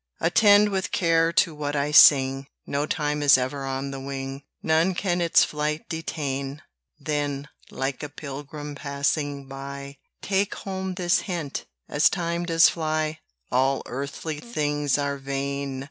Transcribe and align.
Attend 0.19 0.69
with 0.69 0.89
care 0.89 1.31
to 1.31 1.53
what 1.53 1.75
I 1.75 1.91
sing: 1.91 2.47
Know 2.65 2.87
time 2.87 3.21
is 3.21 3.37
ever 3.37 3.65
on 3.65 3.91
the 3.91 3.99
wing; 3.99 4.41
None 4.63 4.95
can 4.95 5.21
its 5.21 5.43
flight 5.45 5.87
detain; 5.89 6.63
Then, 6.99 7.47
like 7.69 8.01
a 8.01 8.09
pilgrim 8.09 8.73
passing 8.73 9.45
by, 9.47 9.97
Take 10.23 10.55
home 10.55 10.95
this 10.95 11.19
hint, 11.19 11.67
as 11.87 12.09
time 12.09 12.47
does 12.47 12.67
fly, 12.67 13.19
"All 13.51 13.83
earthly 13.85 14.39
things 14.39 14.97
are 14.97 15.19
vain." 15.19 15.79